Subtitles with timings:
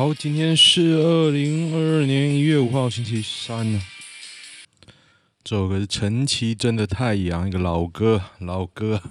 [0.00, 3.82] 好，今天是二零二二年一月五号，星期三呢。
[5.44, 9.02] 这首歌是陈绮贞的《太阳》，一个老歌，老歌，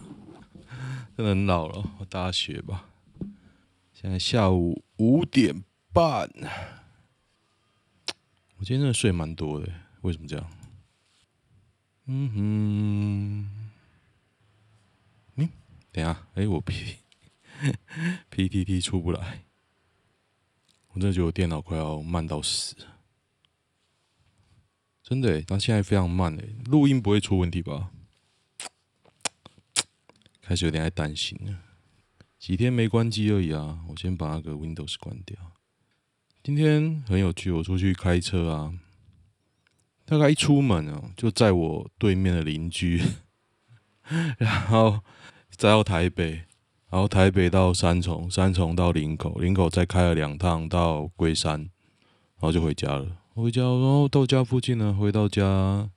[1.16, 1.92] 真的很老了。
[2.00, 2.90] 我大学吧，
[3.94, 6.28] 现在下午五点半。
[8.58, 10.50] 我今天真的睡蛮多的，为什么这样？
[12.08, 13.50] 嗯哼，
[15.36, 15.50] 嗯，
[15.92, 16.96] 等下，哎，我 P
[18.32, 19.44] P T T 出不来。
[20.94, 22.76] 我真的觉得我电脑快要慢到死，
[25.04, 27.92] 真的，它现在非常慢诶，录音不会出问题吧？
[30.42, 31.60] 开始有点爱担心了，
[32.40, 33.80] 几天没关机而已啊！
[33.88, 35.38] 我先把那个 Windows 关掉。
[36.42, 38.74] 今天很有趣，我出去开车啊，
[40.06, 43.04] 大概一出门啊，就在我对面的邻居，
[44.40, 45.04] 然后
[45.52, 46.46] 再到台北。
[46.90, 51.70] 然后台北到三重，三重到林口，林口再开了两趟到龟山，然
[52.42, 53.18] 后就回家了。
[53.36, 55.90] 回家，然后到家附近呢，回到家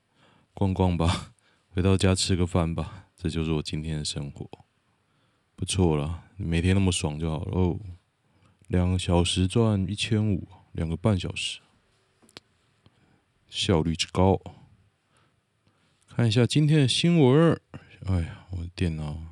[0.53, 1.33] 逛逛吧，
[1.75, 4.47] 回到家吃个饭吧，这就是我今天的生活，
[5.57, 6.25] 不错了。
[6.37, 7.79] 每天那么爽就好了哦。
[8.69, 11.61] 两个小时赚一千五，两个半小时，
[13.49, 14.41] 效率之高。
[16.07, 17.59] 看一下今天的新闻。
[18.05, 19.31] 哎呀，我的电脑。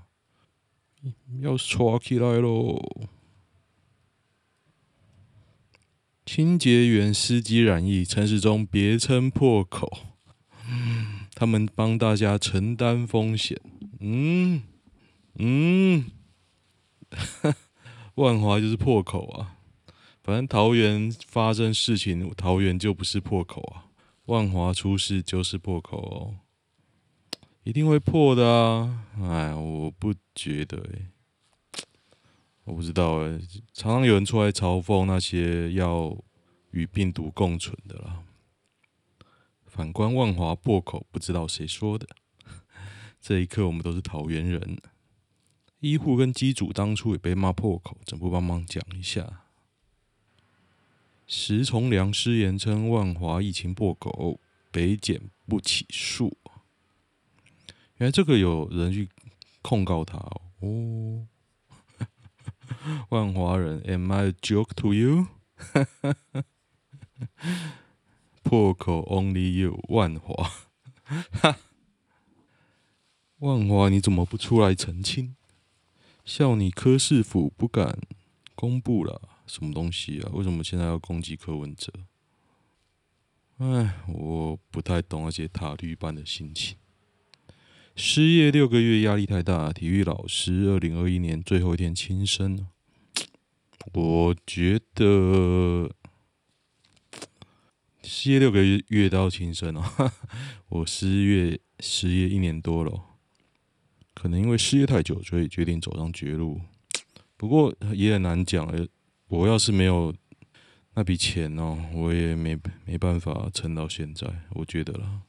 [1.41, 3.09] 要刷起来喽！
[6.27, 10.07] 清洁员司机染疫，陈时中别称破口。
[11.35, 13.61] 他们帮大家承担风险。
[13.99, 14.63] 嗯
[15.35, 16.11] 嗯，
[18.17, 19.57] 万华就是破口啊！
[20.23, 23.87] 反正桃园发生事情，桃园就不是破口啊。
[24.27, 26.35] 万华出事就是破口哦。
[27.63, 29.05] 一定会破的啊！
[29.21, 31.09] 哎，我不觉得诶，
[32.65, 33.39] 我不知道诶，
[33.73, 36.17] 常常有人出来嘲讽那些要
[36.71, 38.23] 与病毒共存的啦。
[39.67, 42.07] 反观万华破口，不知道谁说的。
[43.21, 44.79] 这一刻，我们都是桃园人。
[45.81, 49.43] 医护跟机组当初也被骂破口，怎不帮忙讲一下？
[51.27, 54.41] 石崇良失言称万华疫情破口，
[54.73, 56.37] 北检不起诉。
[58.01, 59.07] 原来这个有人去
[59.61, 60.17] 控告他
[60.61, 61.27] 哦，
[63.11, 65.27] 万华人，Am I a joke to you？
[68.43, 70.51] 破口 Only you，万华，
[73.41, 75.37] 万华你怎么不出来澄清？
[76.25, 77.99] 笑你柯市府不敢
[78.55, 80.31] 公布了，什么东西啊？
[80.33, 81.93] 为什么现在要攻击柯文哲？
[83.59, 86.79] 哎，我不太懂那些塔绿班的心情。
[88.03, 89.71] 失业六个月，压力太大。
[89.75, 92.67] 体育老师二零二一年最后一天轻生。
[93.93, 95.91] 我觉得
[98.03, 100.11] 失业六个月都要轻生哦。
[100.71, 103.05] 我失业失业一年多了，
[104.15, 106.59] 可能因为失业太久，所以决定走上绝路。
[107.37, 108.67] 不过也很难讲。
[109.29, 110.15] 我要是没有
[110.95, 114.27] 那笔钱哦，我也没没办法撑到现在。
[114.55, 115.21] 我觉得了。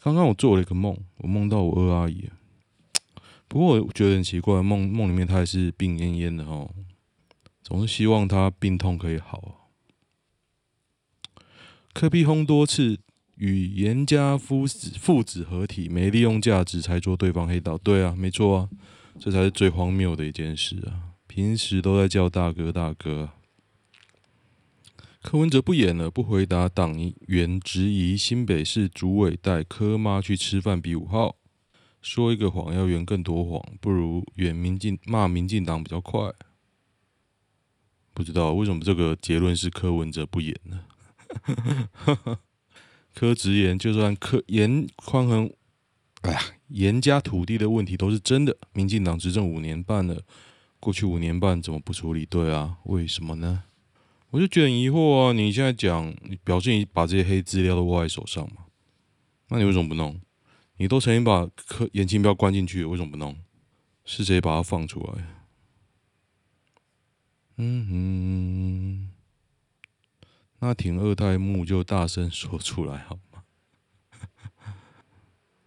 [0.00, 2.30] 刚刚我做了一个梦，我梦到我二阿姨。
[3.48, 6.70] 不过我觉得很奇怪，梦梦里面她还是病恹恹的哦，
[7.62, 9.70] 总是希望她病痛可以好。
[11.92, 12.98] 柯 P 轰多次
[13.36, 17.76] 与严家夫子父子合体，没利用价值才做对方黑道。
[17.78, 18.68] 对啊，没错啊，
[19.18, 21.16] 这才是最荒谬的一件事啊！
[21.26, 23.30] 平时都在叫大哥大哥。
[25.30, 26.96] 柯文哲不演了，不回答党
[27.26, 28.16] 员质疑。
[28.16, 31.36] 新北市主委带柯妈去吃饭比五号，
[32.00, 36.32] 说一个谎要圆更多谎，不如圆民进骂民进党比较快。
[38.14, 40.86] 不知道为什么这个结论是柯文哲不演呢？
[43.14, 45.52] 柯直言，就算柯严宽恒，
[46.22, 48.56] 哎呀，严家土地的问题都是真的。
[48.72, 50.22] 民进党执政五年半了，
[50.80, 52.24] 过去五年半怎么不处理？
[52.24, 53.64] 对啊，为什么呢？
[54.30, 55.32] 我就觉得很疑惑啊！
[55.32, 58.66] 你现在讲，你表示你把这些黑资料都握在手上嘛？
[59.48, 60.20] 那你为什么不弄？
[60.76, 63.36] 你都曾经把柯颜清标关进去，为什么不弄？
[64.04, 65.24] 是谁把它放出来？
[67.56, 69.10] 嗯哼，
[70.60, 73.42] 那挺二代目就大声说出来好吗？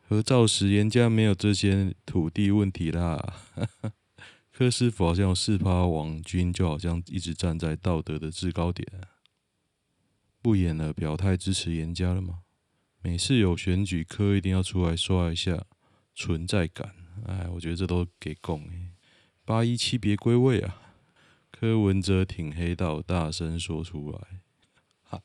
[0.08, 3.34] 合照时人家没有这些土地问题啦。
[4.62, 8.88] 柯师傅好像有四趴网军，就好像一直站在道德的制高点。
[10.40, 12.42] 不演了，表态支持颜家了吗？
[13.02, 15.66] 每次有选举，柯一定要出来刷一下
[16.14, 16.94] 存在感。
[17.26, 18.70] 哎，我觉得这都给拱。
[19.44, 20.80] 八一七别归位啊！
[21.50, 24.20] 柯文哲挺黑道，大声说出来。
[25.02, 25.24] 哈，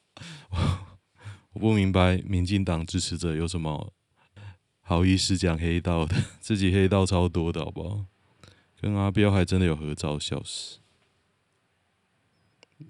[1.52, 3.92] 我不明白民进党支持者有什么
[4.80, 8.06] 好意思讲黑道的，自己黑道超多的好不好？
[8.80, 10.78] 跟阿彪还真的有合照，笑死。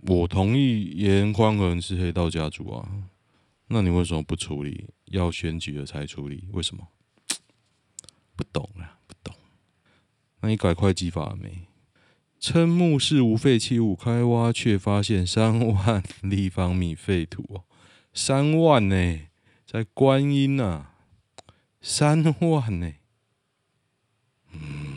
[0.03, 2.89] 我同意严宽恒是黑道家族啊，
[3.69, 4.87] 那你为什么不处理？
[5.07, 6.49] 要选举了才处理？
[6.53, 6.89] 为什么？
[8.35, 9.35] 不懂啊，不懂。
[10.41, 11.69] 那你改会计法了没？
[12.39, 17.65] 称墓室无废弃物，开挖却发现三万立方米废土哦，
[18.13, 19.21] 三万呢、
[19.65, 20.95] 在观音啊，
[21.81, 22.93] 三万呢、
[24.53, 24.96] 嗯，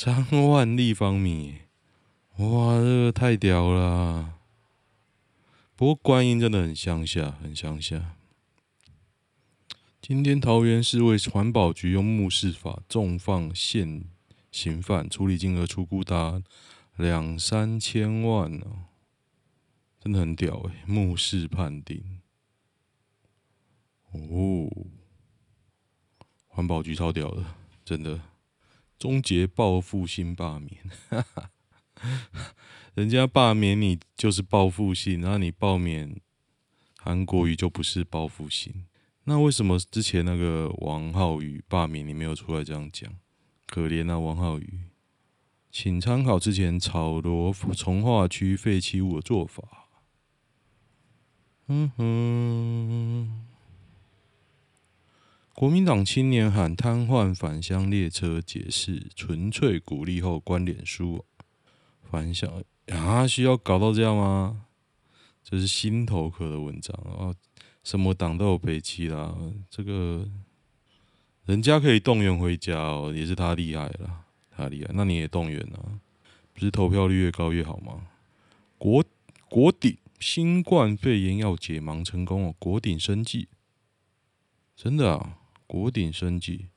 [0.00, 1.62] 三万立方米、
[2.36, 4.38] 哇，这个太屌了！
[5.74, 8.14] 不过观音真的很乡下，很乡下。
[10.00, 14.04] 今天桃园市为环保局用目视法重放现
[14.52, 16.40] 行犯，处理金额出估达
[16.94, 18.84] 两三千万哦，
[19.98, 20.84] 真的很屌哎！
[20.86, 22.20] 墓室判定
[24.12, 24.70] 哦，
[26.46, 27.44] 环保局超屌的，
[27.84, 28.20] 真的
[28.98, 31.50] 终结报复性罢免，哈哈。
[32.94, 36.20] 人家罢免你就是报复性，然后你罢免
[36.98, 38.86] 韩国瑜就不是报复性。
[39.24, 43.12] 那为什么之前那个王浩宇罢免你没有出来这样讲？
[43.66, 44.80] 可怜啊，王浩宇，
[45.70, 49.62] 请参考之前草罗从化区废弃物的做法。
[51.66, 53.47] 嗯哼，
[55.58, 61.24] 国民党青年喊瘫痪返乡列车解释，纯粹鼓励后关脸书。
[62.08, 62.48] 反响
[62.92, 64.66] 啊，需要搞到这样吗？
[65.42, 67.34] 这是心头壳的文章啊，
[67.82, 69.36] 什么党都有北七啦，
[69.68, 70.28] 这个
[71.46, 75.98] 人家可以动员回家哦，也是他厉害了，他厉害，那你也动员啊？
[76.52, 78.06] 不是投票率越高越好吗？
[78.78, 79.04] 国
[79.48, 83.48] 国鼎新冠肺炎要解盲成功哦，国鼎生计，
[84.76, 85.38] 真的啊，
[85.68, 86.70] 国鼎生技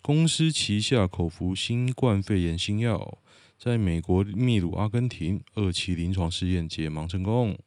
[0.00, 3.18] 公司旗下口服新冠肺炎新药。
[3.58, 7.58] 在美国秘鲁、阿根廷二期临床试验解盲成功，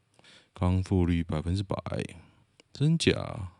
[0.51, 1.77] 康复率百分之百，
[2.71, 3.51] 真假？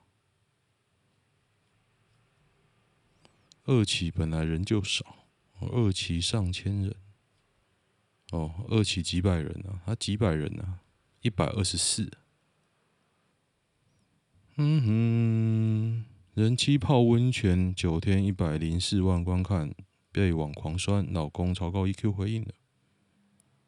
[3.65, 5.27] 二期本来人就少，
[5.59, 6.95] 二期上千人，
[8.31, 9.83] 哦，二期几百人啊？
[9.85, 10.79] 他几百人啊？
[11.21, 12.11] 一百二十四。
[14.55, 19.73] 嗯哼，人妻泡温泉九天一百零四万观看。
[20.15, 22.49] 被网狂酸，老公超高 EQ 回应了，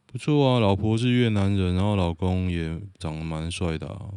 [0.05, 4.11] 不错啊，老婆是越南人，然后老公也长得蛮帅的啊。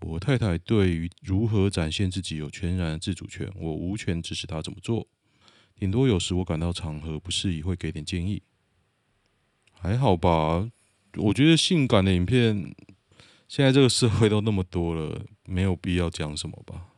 [0.00, 5.06] 我太太对于如何展现自己有全然的自主权，我无权指使她怎么做，
[5.76, 8.42] 顶多有时我感到场合不适宜会给点建议，
[9.70, 10.68] 还好吧？
[11.18, 12.74] 我觉得性感的影片，
[13.46, 16.88] 现在这个社会都那么多了，没有必要讲什么吧？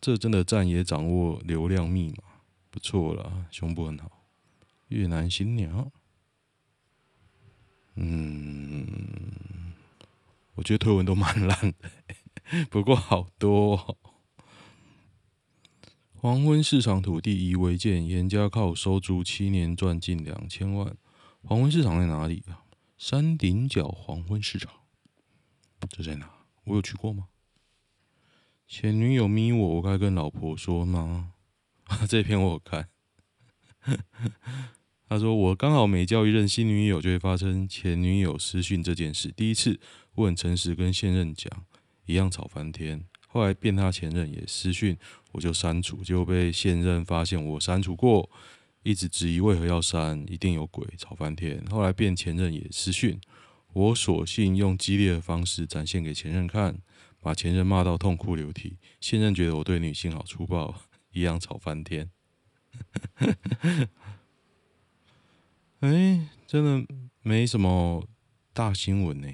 [0.00, 2.24] 这真的赞也掌握流量密码。
[2.70, 4.24] 不错了，胸部很好。
[4.88, 5.90] 越南新娘，
[7.96, 9.72] 嗯，
[10.54, 11.90] 我觉得推文都蛮烂的，
[12.70, 13.96] 不过好多哦。
[16.14, 20.96] 黄昏市场土地疑违建，严家靠收租七年赚近两千万。
[21.42, 22.62] 黄昏市场在哪里啊？
[22.96, 24.72] 山顶角黄昏市场，
[25.88, 26.30] 这在哪？
[26.64, 27.26] 我有去过吗？
[28.70, 31.32] 前女友咪我，我该跟老婆说吗？
[32.08, 32.88] 这篇我看，
[35.08, 39.32] 他说我刚好每交一任新女友，就会发生前女友私讯这件事。
[39.32, 39.80] 第一次
[40.14, 41.50] 我很诚实跟现任讲，
[42.06, 43.04] 一样吵翻天。
[43.26, 44.96] 后来变他前任也私讯，
[45.32, 48.30] 我就删除，结果被现任发现我删除过，
[48.84, 51.60] 一直质疑为何要删，一定有鬼，吵翻天。
[51.68, 53.20] 后来变前任也私讯，
[53.72, 56.78] 我索性用激烈的方式展现给前任看，
[57.20, 58.78] 把前任骂到痛哭流涕。
[59.00, 60.74] 现任觉得我对女性好粗暴。
[61.12, 62.08] 一样吵翻天，
[65.80, 66.86] 哎，真的
[67.20, 68.06] 没什么
[68.52, 69.26] 大新闻呢。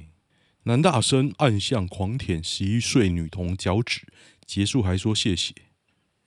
[0.63, 4.07] 男大生暗巷狂舔十一岁女童脚趾，
[4.47, 5.53] 结束还说谢谢，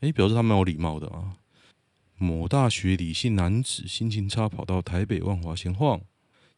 [0.01, 1.38] 哎，表示他蛮有礼貌的啊。
[2.20, 6.01] 某大学李姓男子心情差，跑到台北万华闲晃，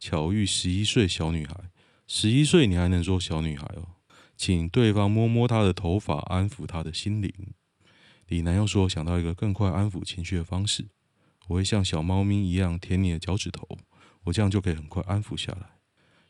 [0.02, 1.72] 巧遇十一岁小女孩。
[2.08, 3.88] 十一岁你还能说小女孩哦？
[4.42, 7.32] 请对方摸摸她的头发，安抚她的心灵。
[8.28, 10.88] 李楠又说：“想到一个更快安抚情绪的方式，
[11.48, 13.78] 我会像小猫咪一样舔你的脚趾头，
[14.24, 15.78] 我这样就可以很快安抚下来。”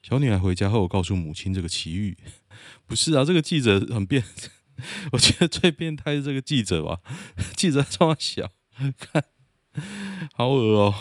[0.03, 2.17] 小女孩回家后告诉母亲这个奇遇。
[2.85, 4.21] 不是啊，这个记者很变，
[5.13, 6.99] 我觉得最变态是这个记者吧？
[7.55, 8.51] 记者这么小，
[8.99, 9.23] 看，
[10.33, 10.95] 好恶哦。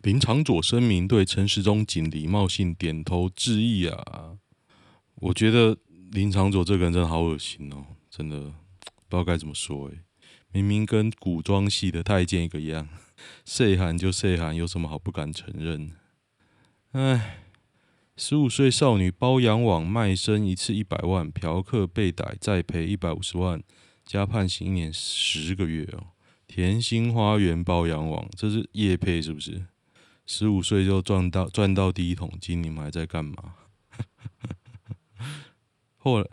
[0.00, 4.38] 林长佐声明对陈时中仅礼貌性点头致意啊！
[5.16, 5.76] 我觉得
[6.12, 10.02] 林长佐这个人真的好恶心哦，真的不知道该怎么说哎，
[10.52, 12.88] 明明跟古装戏的太监一个样，
[13.44, 15.92] 谁喊就谁喊，有什么好不敢承认？
[16.92, 17.38] 哎，
[18.16, 23.62] 十五岁少女包养网卖身一次一百万，嫖客被逮再赔一百五十万，
[24.04, 26.08] 加判刑一年十个月哦。
[26.46, 29.66] 甜心花园包养网，这是叶配是不是？
[30.24, 33.54] 十五岁就赚到赚到第一桶金，你们还在干嘛？
[35.98, 36.28] 后来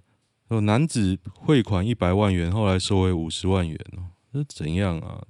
[0.49, 5.25] 有男子汇款一百万元，后来收回五十万元哦，这怎样啊？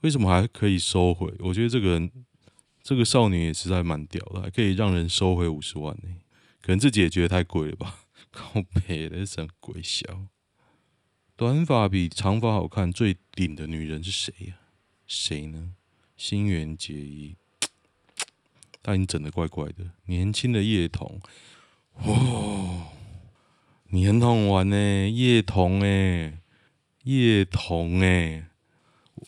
[0.00, 1.32] 为什么还可以收回？
[1.40, 2.10] 我觉得这个人，
[2.82, 6.08] 这个少女也实在蛮屌的，还可以让人收回五十万呢。
[6.60, 8.00] 可能自己也觉得太贵了吧？
[8.30, 10.26] 靠北的什么鬼笑？
[11.34, 14.56] 短发比长发好看，最顶的女人是谁呀？
[15.06, 15.74] 谁呢？
[16.16, 17.36] 新垣结衣。
[18.82, 21.20] 但你整得怪怪的，年轻的叶童，
[22.04, 22.87] 哇，
[23.90, 26.42] 你很好玩呢，叶童哎，
[27.04, 28.46] 叶童哎，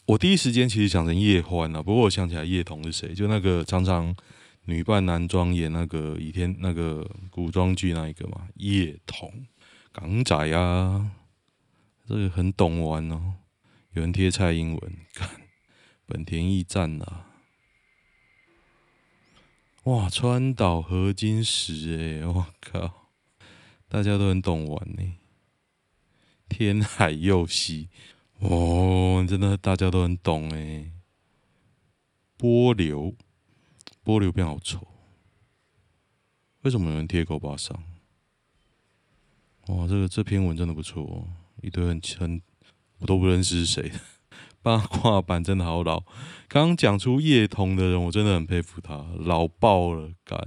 [0.05, 4.15] 我第一时间其实想成叶欢啊，不过我想起来叶童是谁，就那个常常
[4.65, 9.47] 女扮男装演那个倚天那个古装剧那一个嘛，叶童，
[9.93, 11.11] 港仔啊，
[12.07, 13.37] 这个很懂玩哦，
[13.95, 15.31] 有人贴蔡英文，看
[16.05, 17.29] 本田驿站啊。
[19.85, 23.00] 哇，川岛河津实哎，我靠，
[23.91, 25.03] 大家都很懂玩呢。
[26.49, 27.89] 天海佑希，
[28.39, 30.93] 哦，真的大家都很懂哎。
[32.37, 33.17] 波流，
[34.05, 34.87] 波流变好丑，
[36.63, 37.83] 为什么有人贴狗巴上？
[39.67, 41.29] 哇，这个这篇文真的不错哦，
[41.61, 42.41] 一堆很很
[42.99, 43.91] 我都不认识是谁。
[44.63, 46.01] 八卦版真的好老，
[46.47, 50.39] 刚刚讲出叶童的人，我真的很佩服他，老爆了干。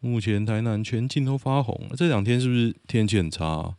[0.00, 3.74] 目前台南全境都发红，这两天是不是天气很差啊？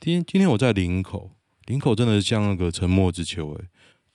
[0.00, 1.32] 今今天我在林口，
[1.66, 3.64] 林口真的是像那个沉默之丘，诶，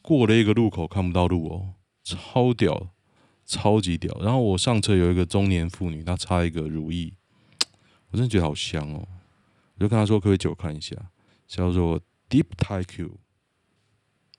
[0.02, 1.74] 过了一个路口看不到路哦，
[2.04, 2.90] 超屌，
[3.46, 4.16] 超级屌。
[4.22, 7.14] 然后我上车有一个中年妇女，她插一个如意，
[8.12, 9.06] 我真的觉得好香哦，
[9.76, 10.96] 我就跟她说可不可以借我看一下，
[11.48, 12.00] 叫做
[12.30, 13.18] Deep Thai Q。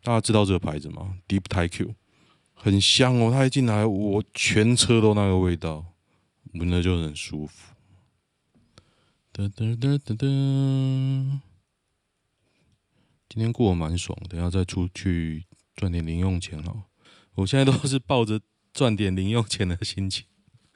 [0.03, 1.95] 大家知道这个牌子吗？Deep Thai Q，
[2.55, 3.31] 很香哦。
[3.31, 5.90] 她一进来，我全车都那个味道，
[6.55, 7.75] 闻着就很舒服。
[9.33, 10.27] 哒哒哒哒哒。
[13.29, 15.45] 今天过得蛮爽，等下再出去
[15.77, 16.83] 赚点零用钱哦。
[17.35, 18.41] 我现在都是抱着
[18.73, 20.27] 赚点零用钱的心情，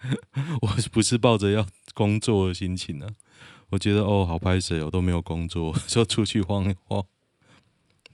[0.62, 3.14] 我不是抱着要工作的心情呢、啊。
[3.71, 7.04] 我觉得哦，好拍谢，我都没有工作，就出去晃一晃。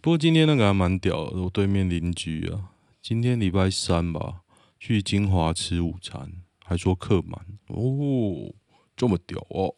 [0.00, 2.70] 不过今天那个还蛮屌的，我对面邻居啊，
[3.02, 4.40] 今天礼拜三吧，
[4.78, 7.34] 去金华吃午餐，还说客满
[7.66, 8.54] 哦，
[8.96, 9.74] 这么屌哦。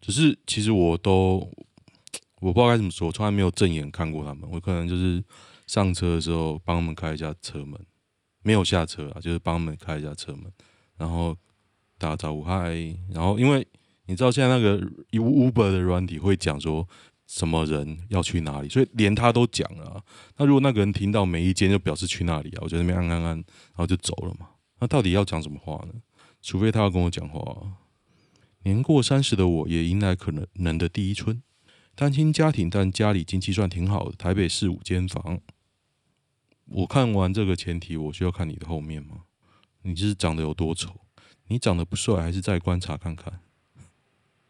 [0.00, 1.46] 只是其实我都
[2.40, 4.48] 我不知道该怎么说，我从来没有正眼看过他们。
[4.50, 5.22] 我可能就是
[5.66, 7.78] 上车的时候帮他们开一下车门，
[8.42, 10.50] 没有下车啊，就是帮他们开一下车门，
[10.96, 11.36] 然后
[11.98, 12.70] 打招呼嗨。
[13.10, 13.66] 然后因为
[14.06, 16.88] 你知道现在那个 Uber 的软体会讲说。
[17.26, 18.68] 什么人要去哪里？
[18.68, 20.02] 所以连他都讲了啊。
[20.36, 22.58] 那如果那个人听到每一间，就表示去那里啊。
[22.60, 24.46] 我就那边按按按，然后就走了嘛。
[24.84, 25.94] 那到底要讲什么话呢？
[26.42, 27.78] 除非他要跟我讲话。
[28.64, 31.42] 年过三十的我也迎来可能能的第一春，
[31.94, 34.16] 单亲家庭，但家里经济算挺好的。
[34.16, 35.40] 台北市五间房。
[36.66, 39.22] 我看完这个前提，我需要看你的后面吗？
[39.80, 41.00] 你是长得有多丑？
[41.46, 43.40] 你长得不帅，还是再观察看看？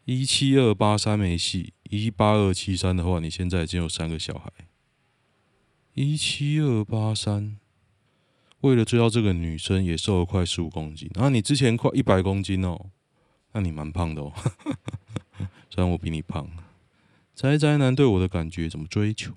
[0.03, 4.51] 一七二八三没戏，一八二七三的话，你现在已经有三个小孩。
[5.93, 7.57] 一七二八三，
[8.65, 11.07] 为了追到这个女生，也瘦了快十五公斤。
[11.13, 12.89] 然后你之前快一百公斤哦，
[13.51, 14.33] 那你蛮胖的哦。
[15.69, 16.49] 虽然我比你胖。
[17.35, 19.33] 宅宅男对我的感觉怎么追求？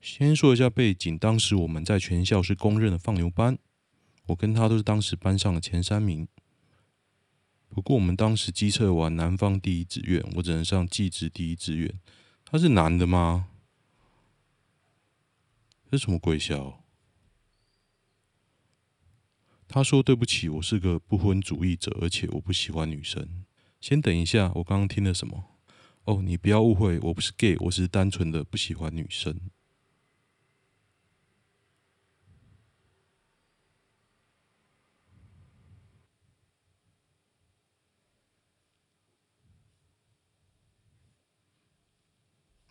[0.00, 3.58] 先说一下背景，当时我们在全校是公认的放牛班，
[4.28, 6.26] 我跟他都是当时班上的前三名。
[7.68, 11.92] 不过我们当时机测完南方第一志愿，我只能上技职第一志愿。
[12.44, 13.48] 他是男的吗？
[15.90, 16.81] 这什么鬼笑？
[19.72, 23.26] 他说对不起，我是个不婚主义者，而且我不喜欢女生。
[23.80, 25.44] 先等一下，我刚刚听了什么？
[26.04, 29.34] 哦，你不要误会，我不是 gay，我是单纯的不喜欢女生。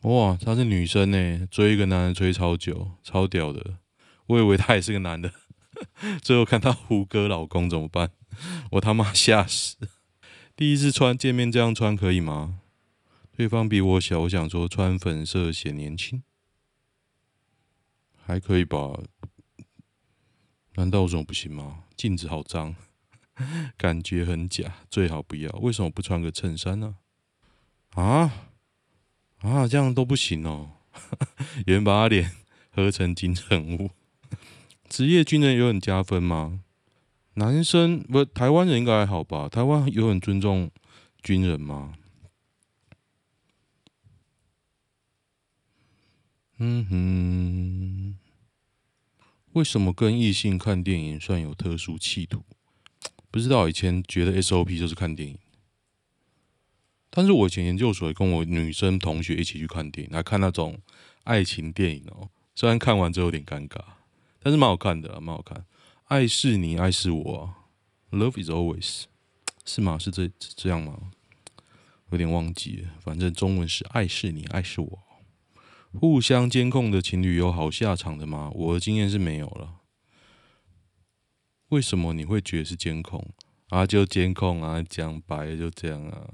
[0.01, 3.79] 哇，她是女生呢，追一个男人追超久，超屌的。
[4.27, 5.34] 我以为他也是个男的，
[6.22, 8.12] 最后看到胡歌老公怎么办？
[8.72, 9.78] 我他妈吓死！
[10.56, 12.60] 第一次穿见面这样穿可以吗？
[13.36, 16.24] 对方比我小，我想说穿粉色显年轻，
[18.26, 19.00] 还可以吧？
[20.76, 21.86] 难道有什么不行吗？
[21.96, 22.76] 镜子好脏，
[23.78, 25.50] 感觉很假，最好不要。
[25.60, 26.98] 为什么不穿个衬衫呢？
[27.92, 28.48] 啊
[29.40, 30.74] 啊，这样都不行哦。
[31.66, 32.32] 有人把他脸
[32.70, 33.92] 合成金城武，
[34.92, 36.66] 职业军人有很加分吗？
[37.36, 39.48] 男生不，台湾人应该还好吧？
[39.48, 40.70] 台湾有很尊重
[41.24, 41.94] 军人吗？
[46.58, 48.18] 嗯哼，
[49.54, 52.44] 为什么跟异性看电影算有特殊企图？
[53.32, 55.40] 不知道，以前觉得 SOP 就是看电影，
[57.10, 60.82] 但是我以前研究所跟我女生同学一起去看电影，来看那种
[61.24, 62.30] 爱情电影哦。
[62.54, 63.82] 虽然看完之后有点尴尬，
[64.44, 65.66] 但是蛮好看的，蛮好看。
[66.06, 67.54] 爱是你，爱是我
[68.10, 69.04] ，Love is always，
[69.66, 69.98] 是吗？
[69.98, 71.12] 是这这样吗？
[72.10, 75.00] 有点忘记了，反正中文是爱是你，爱是我。
[75.94, 78.50] 互相监控的情侣有好下场的吗？
[78.54, 79.75] 我的经验是没有了。
[81.70, 83.25] 为什么你会觉得是监控
[83.70, 83.86] 啊？
[83.86, 86.27] 就监控啊，讲白了就这样啊。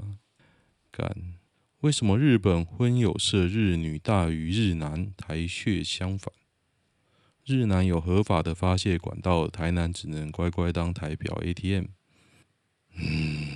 [0.90, 1.36] 干，
[1.82, 6.34] 为什么日本婚友社日女大于日男，台血相反？
[7.48, 11.86] 日男有合法的发泄管道，台男只能乖乖当台表 ATM。
[12.98, 13.48] 嗯，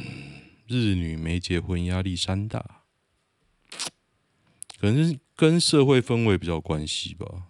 [0.66, 2.84] 日女没结婚压力山大，
[4.80, 7.48] 可能是跟社会氛围比较关系吧。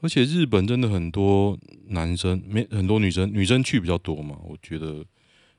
[0.00, 5.04] 而且日本真的很多男生没很多女生，女生去比较多嘛，我觉得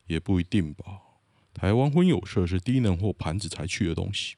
[0.07, 0.85] 也不一定吧。
[1.53, 4.37] 台湾婚友社是低能或盘子才去的东西。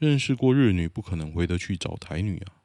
[0.00, 2.58] 认识过日女，不可能回得去找台女啊。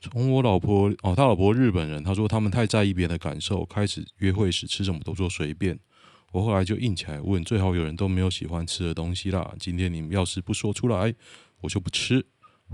[0.00, 5.78] 从我老婆哦，他老婆日本人，他说他们太在意别人的感受，开始约会时吃什么都说随便。
[6.32, 9.54] 我后来就硬起来问，最好有人都没有喜欢吃的东西啦。
[9.58, 11.14] 今天你们要是不说出来，
[11.62, 12.26] 我就不吃。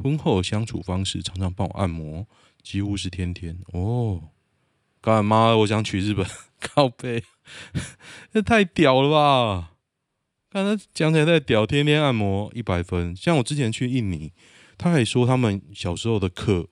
[0.03, 2.27] 婚后相处方式常常帮我按摩，
[2.63, 4.31] 几乎是天天哦。
[5.01, 6.27] 干妈，我想娶日本
[6.61, 7.23] 靠背，
[8.33, 9.73] 这太屌了吧！
[10.51, 13.15] 刚才讲起来太屌，天天按摩一百分。
[13.15, 14.33] 像我之前去印尼，
[14.77, 16.69] 他还说他们小时候的课。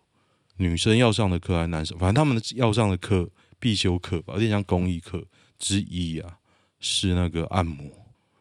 [0.61, 1.99] 女生要上的课还是男生？
[1.99, 5.27] 反正他们要上的课必修课吧，有点像公益课
[5.59, 6.38] 之一啊，
[6.79, 7.87] 是那个按摩。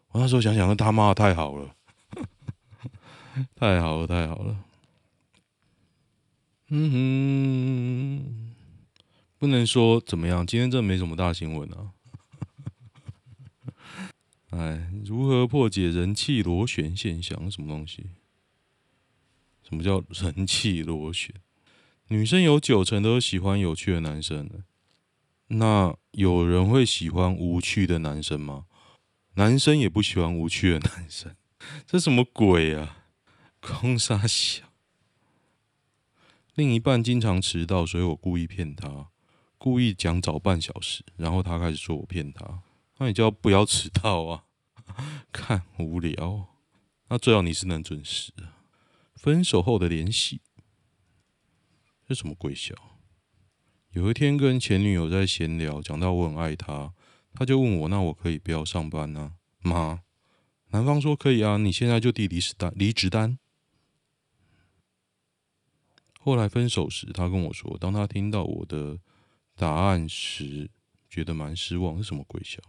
[0.10, 1.74] 我那时候想想，那他妈太好了，
[3.56, 4.66] 太好了，太好了。
[6.72, 8.54] 嗯哼，
[9.38, 11.94] 不能说怎么样，今天真没什么大新闻啊。
[14.52, 17.50] 哎，如何破解人气螺旋现象？
[17.50, 18.10] 什么东西？
[19.64, 21.34] 什么叫人气螺旋？
[22.12, 24.50] 女生有九成都喜欢有趣的男生，
[25.50, 28.65] 那有人会喜欢无趣的男生吗？
[29.36, 31.36] 男生也不喜欢无趣的男生，
[31.86, 33.06] 这什么鬼啊？
[33.60, 34.63] 空杀小。
[36.56, 39.10] 另一半经常迟到，所以我故意骗他，
[39.60, 42.63] 故意讲早半小时，然后他开始说我骗他。
[42.98, 44.45] 那你就要不要迟到啊？
[45.32, 46.48] 看无聊。
[47.10, 48.34] 那最好你是能准时。
[49.15, 50.41] 分手后的联系。
[52.10, 52.74] 这什么鬼笑？
[53.91, 56.91] 有一天跟前女友在闲聊，讲到我很爱她，
[57.36, 60.02] 她就问我：“那我可以不要上班呢？”妈，
[60.69, 63.38] 男方说：“可以啊，你现在就递离职单。”离职单。
[66.19, 69.00] 后来分手时，他跟我说：“当他听到我的
[69.56, 70.72] 答案时，
[71.08, 72.60] 觉得蛮失望。”是什么鬼笑？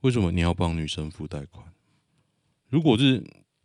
[0.00, 1.74] 为什么你要帮女生付贷款？
[2.70, 3.22] 如果是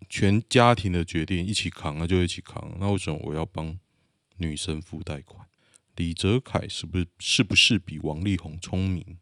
[0.10, 2.76] 全家庭的决定，一起扛，那就一起扛。
[2.82, 3.80] 那为什么我要帮？
[4.44, 5.48] 女生付贷款，
[5.96, 9.18] 李泽楷是不是是不是比王力宏聪明？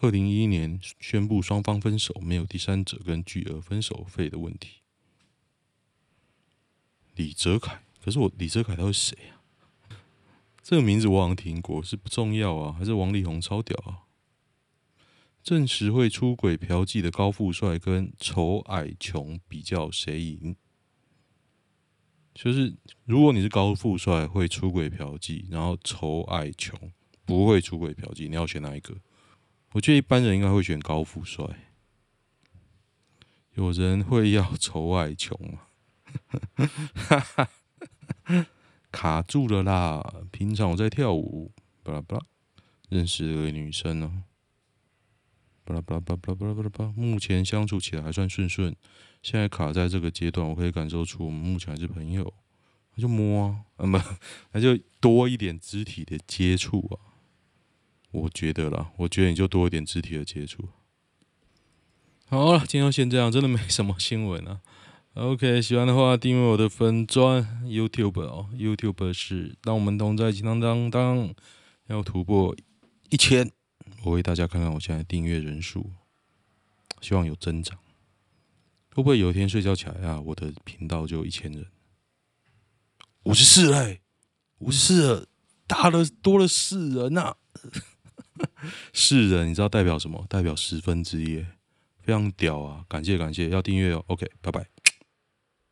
[0.00, 4.80] 二零一一年宣布双方分手，没有第三者跟巨额分手费的问题。
[7.16, 9.44] 李泽楷，可是我李泽楷他是谁啊？
[10.62, 12.72] 这个名字我好像听过，是不重要啊？
[12.72, 14.04] 还是王力宏超屌啊？
[15.42, 20.56] 证实会出轨嫖妓的高富帅跟丑矮穷比较谁赢？
[22.34, 26.78] 就是如果你是高富帅会出轨嫖妓，然后丑矮穷
[27.24, 28.94] 不会出轨嫖妓，你要选哪一个？
[29.72, 31.44] 我觉得一般人应该会选高富帅。
[33.54, 35.68] 有人会要丑矮穷吗？
[38.90, 40.22] 卡住了啦！
[40.32, 42.24] 平常我在跳舞，巴拉巴拉，
[42.88, 44.22] 认识了个女生哦，
[45.64, 48.74] 巴拉巴拉巴拉巴拉巴拉巴拉巴拉，目前相处起来还算顺顺，
[49.22, 52.32] 现在卡在这个阶段，我可以感受出我们目前还是朋友，
[52.94, 54.00] 那就摸啊，啊不，
[54.52, 56.96] 那就多一点肢体的接触啊，
[58.12, 60.68] 我觉得啦，我觉得你就多一点肢体的接触。
[62.26, 64.60] 好了，今天就先这样，真的没什么新闻啊。
[65.14, 71.34] OK，喜欢的话订阅我的粉钻 YouTube 哦，YouTube 是当我们同在一起当当当，
[71.88, 72.56] 要突破
[73.10, 73.50] 一千，
[74.04, 75.90] 我为大家看看我现在订阅人数，
[77.00, 77.76] 希望有增长。
[78.94, 81.66] 会不会有一天睡觉起来啊，我的频道就一千人？
[83.24, 84.00] 五十四嘞，
[84.58, 85.26] 五十四了，
[85.66, 87.36] 大了多了四人呐、啊，
[88.92, 90.24] 四人你知道代表什么？
[90.28, 91.44] 代表十分之一，
[92.02, 92.84] 非常屌啊！
[92.88, 94.04] 感谢感谢，要订阅哦。
[94.08, 94.66] OK，拜拜。